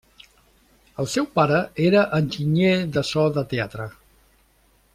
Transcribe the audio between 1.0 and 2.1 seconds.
El seu pare era